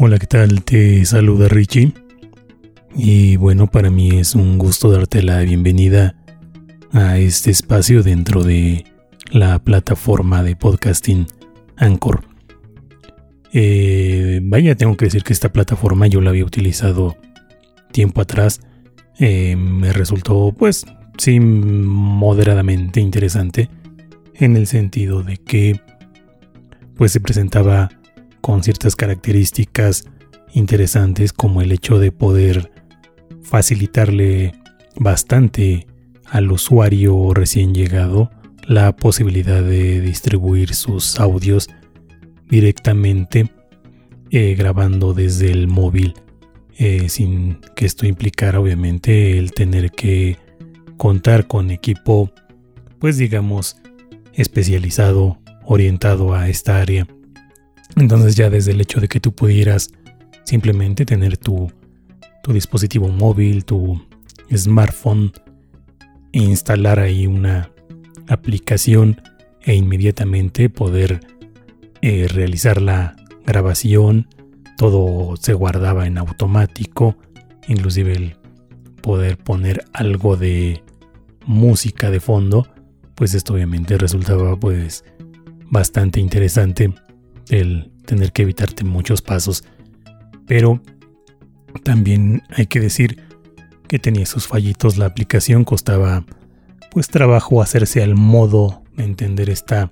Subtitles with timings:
[0.00, 0.62] Hola, ¿qué tal?
[0.62, 1.92] Te saluda Richie.
[2.94, 6.14] Y bueno, para mí es un gusto darte la bienvenida
[6.92, 8.84] a este espacio dentro de
[9.32, 11.26] la plataforma de podcasting
[11.76, 12.22] Anchor.
[13.52, 17.16] Eh, vaya, tengo que decir que esta plataforma yo la había utilizado
[17.90, 18.60] tiempo atrás.
[19.18, 20.86] Eh, me resultó, pues,
[21.16, 23.68] sí, moderadamente interesante
[24.34, 25.80] en el sentido de que,
[26.94, 27.88] pues, se presentaba
[28.40, 30.04] con ciertas características
[30.52, 32.72] interesantes como el hecho de poder
[33.42, 34.52] facilitarle
[34.96, 35.86] bastante
[36.24, 38.30] al usuario recién llegado
[38.66, 41.68] la posibilidad de distribuir sus audios
[42.48, 43.50] directamente
[44.30, 46.14] eh, grabando desde el móvil
[46.76, 50.36] eh, sin que esto implicara obviamente el tener que
[50.96, 52.30] contar con equipo
[52.98, 53.76] pues digamos
[54.34, 57.06] especializado orientado a esta área
[58.00, 59.90] entonces ya desde el hecho de que tú pudieras
[60.44, 61.70] simplemente tener tu,
[62.42, 64.00] tu dispositivo móvil, tu
[64.54, 65.32] smartphone,
[66.32, 67.70] e instalar ahí una
[68.28, 69.20] aplicación
[69.62, 71.20] e inmediatamente poder
[72.02, 74.28] eh, realizar la grabación,
[74.76, 77.16] todo se guardaba en automático,
[77.66, 78.36] inclusive el
[79.02, 80.82] poder poner algo de
[81.46, 82.68] música de fondo,
[83.14, 85.04] pues esto obviamente resultaba pues
[85.70, 86.92] bastante interesante
[87.50, 89.64] el tener que evitarte muchos pasos.
[90.46, 90.80] Pero
[91.82, 93.22] también hay que decir
[93.88, 94.98] que tenía sus fallitos.
[94.98, 96.24] La aplicación costaba
[96.90, 99.90] pues trabajo hacerse al modo de entender esta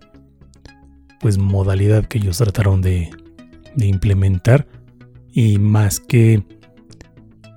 [1.21, 3.11] pues modalidad que ellos trataron de,
[3.77, 4.67] implementar.
[5.33, 6.43] Y más que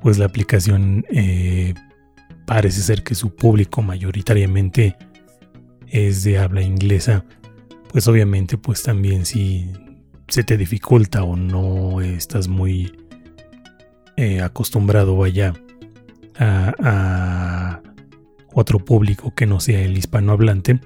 [0.01, 1.73] pues la aplicación eh,
[2.45, 4.97] parece ser que su público mayoritariamente
[5.87, 7.25] es de habla inglesa,
[7.91, 9.71] pues obviamente pues también si
[10.29, 12.95] se te dificulta o no estás muy
[14.15, 15.53] eh, acostumbrado allá
[16.37, 17.81] a, a,
[18.53, 20.79] otro público que no sea el hispanohablante,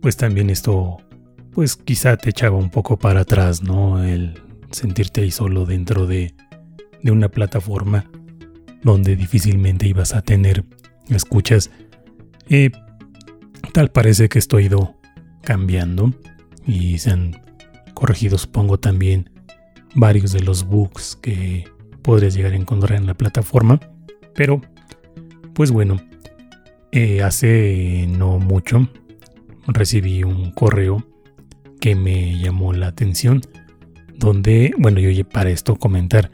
[0.00, 0.98] pues también esto,
[1.52, 4.04] pues quizá te echaba un poco para atrás, ¿no?
[4.04, 4.40] El
[4.70, 6.34] sentirte ahí solo dentro de,
[7.02, 8.04] de una plataforma
[8.82, 10.64] donde difícilmente ibas a tener
[11.08, 11.70] escuchas.
[12.48, 12.70] Eh,
[13.72, 14.96] tal parece que esto ha ido
[15.42, 16.12] cambiando
[16.66, 17.45] y se han
[17.96, 19.30] corregido supongo también
[19.94, 21.64] varios de los bugs que
[22.02, 23.80] podrías llegar a encontrar en la plataforma.
[24.34, 24.60] Pero,
[25.54, 25.96] pues bueno,
[26.92, 28.86] eh, hace no mucho
[29.66, 31.06] recibí un correo
[31.80, 33.40] que me llamó la atención.
[34.14, 36.30] Donde, bueno, yo para esto comentar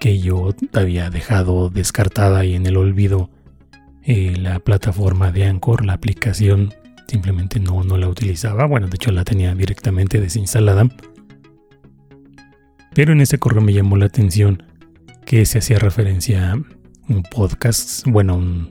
[0.00, 3.30] que yo había dejado descartada y en el olvido
[4.02, 6.72] eh, la plataforma de Anchor, la aplicación
[7.12, 8.64] simplemente no, no la utilizaba.
[8.64, 10.88] Bueno, de hecho la tenía directamente desinstalada.
[12.94, 14.62] Pero en ese correo me llamó la atención
[15.26, 18.70] que se hacía referencia a un podcast, bueno,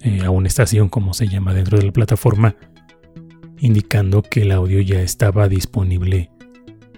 [0.00, 2.56] eh, a una estación como se llama dentro de la plataforma,
[3.58, 6.30] indicando que el audio ya estaba disponible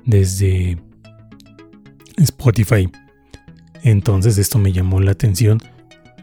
[0.04, 0.78] desde
[2.16, 2.88] Spotify.
[3.82, 5.58] Entonces esto me llamó la atención,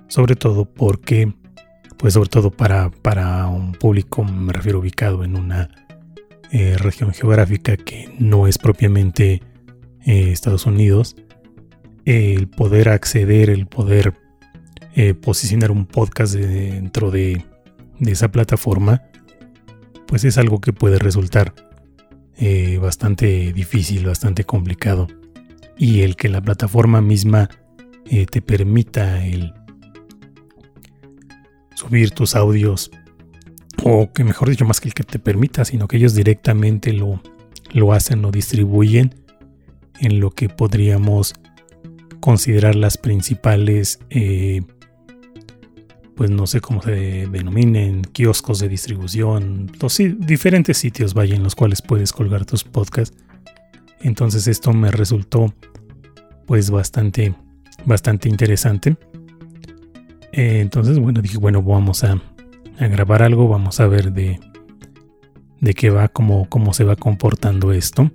[0.07, 1.33] sobre todo porque
[2.05, 5.71] pues sobre todo para, para un público, me refiero ubicado en una
[6.51, 9.41] eh, región geográfica que no es propiamente
[10.05, 11.15] eh, Estados Unidos,
[12.05, 14.13] el poder acceder, el poder
[14.93, 17.43] eh, posicionar un podcast dentro de,
[17.97, 19.01] de, esa plataforma,
[20.05, 21.55] pues es algo que puede resultar
[22.79, 25.07] bastante difícil, bastante complicado.
[25.75, 27.49] Y el que la plataforma misma
[28.05, 29.55] te permita el
[31.75, 32.91] subir tus audios
[33.83, 37.21] o que mejor dicho más que el que te permita, sino que ellos directamente lo,
[37.71, 39.13] lo hacen, lo distribuyen
[39.99, 41.35] en lo que podríamos
[42.19, 44.63] considerar las principales, eh,
[46.15, 51.55] pues no sé cómo se denominen, kioscos de distribución, los diferentes sitios, vaya, en los
[51.55, 53.15] cuales puedes colgar tus podcasts.
[54.01, 55.53] Entonces esto me resultó
[56.45, 57.35] pues bastante,
[57.85, 58.97] bastante interesante.
[60.35, 62.21] Eh, entonces, bueno, dije, bueno, vamos a,
[62.77, 64.37] grabar algo, vamos a ver de,
[65.61, 68.11] de qué va, cómo, cómo se va comportando esto.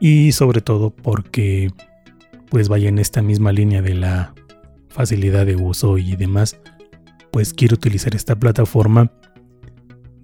[0.00, 1.70] Y sobre todo porque,
[2.50, 4.34] pues vaya en esta misma línea de la
[4.88, 6.58] facilidad de uso y demás,
[7.30, 9.12] pues quiero utilizar esta plataforma,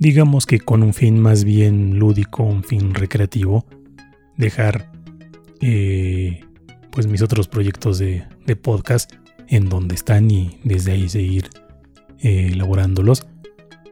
[0.00, 3.67] digamos que con un fin más bien lúdico, un fin recreativo,
[4.37, 4.90] dejar
[5.60, 6.40] eh,
[6.90, 9.12] pues mis otros proyectos de, de podcast
[9.49, 11.50] en donde están y desde ahí seguir
[12.20, 13.26] eh, elaborándolos.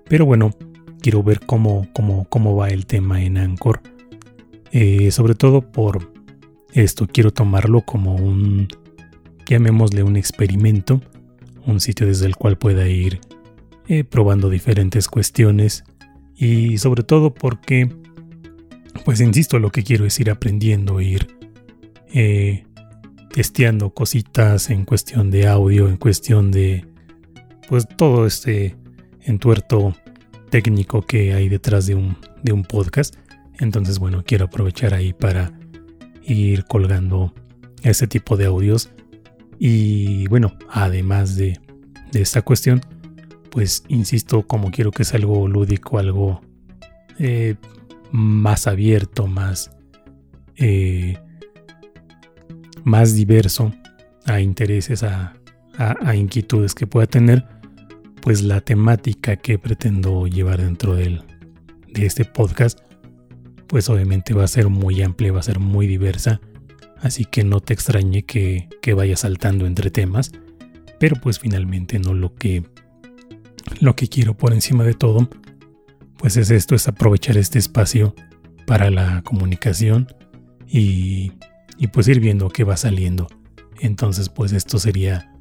[0.09, 0.55] Pero bueno,
[1.01, 3.83] quiero ver cómo, cómo, cómo va el tema en Anchor.
[4.71, 6.13] Eh, sobre todo por
[6.73, 8.69] esto quiero tomarlo como un,
[9.47, 11.03] llamémosle un experimento,
[11.67, 13.21] un sitio desde el cual pueda ir
[13.89, 15.85] eh, probando diferentes cuestiones
[16.35, 17.95] y sobre todo porque,
[19.05, 21.27] pues insisto, lo que quiero es ir aprendiendo, ir
[22.15, 22.65] eh,
[23.33, 26.87] testeando cositas en cuestión de audio, en cuestión de,
[27.69, 28.77] pues todo este
[29.23, 29.95] entuerto
[30.51, 33.17] técnico que hay detrás de un, de un podcast.
[33.59, 35.53] Entonces, bueno, quiero aprovechar ahí para
[36.25, 37.33] ir colgando
[37.83, 38.91] ese tipo de audios.
[39.59, 41.59] Y bueno, además de,
[42.13, 42.81] de esta cuestión,
[43.51, 46.41] pues insisto, como quiero que sea algo lúdico, algo
[47.19, 47.57] eh,
[48.11, 49.71] más abierto, más,
[50.57, 51.19] eh,
[52.85, 53.73] más diverso
[54.27, 55.35] a intereses, a,
[56.15, 57.45] inquietudes que pueda tener,
[58.21, 61.23] pues la temática que pretendo llevar dentro del,
[61.89, 62.79] de este podcast
[63.73, 66.43] pues obviamente va a ser muy amplia, va a ser muy diversa,
[67.01, 70.31] así que no te extrañe que, vaya saltando entre temas,
[71.01, 72.65] pero pues finalmente no lo que
[73.81, 75.31] lo que quiero por encima de todo,
[76.19, 78.15] pues es esto, es aprovechar este espacio
[78.67, 80.07] para la comunicación
[80.69, 81.33] y,
[81.83, 83.27] y pues ir viendo qué va saliendo.
[83.81, 85.33] Entonces pues esto sería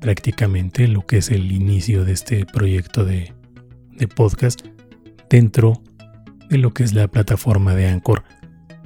[0.00, 3.32] prácticamente lo que es el inicio de este proyecto de,
[3.92, 4.66] de podcast
[5.30, 5.80] dentro
[6.50, 8.24] de lo que es la plataforma de Anchor.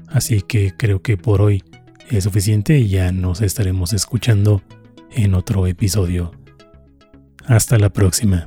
[0.09, 1.65] Así que creo que por hoy
[2.11, 4.63] es suficiente y ya nos estaremos escuchando
[5.11, 6.33] en otro episodio.
[7.47, 8.47] Hasta la próxima.